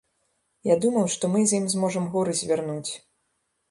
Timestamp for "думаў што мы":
0.85-1.43